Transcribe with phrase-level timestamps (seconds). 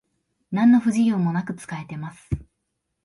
[0.51, 2.27] なんの不自由もなく使えてます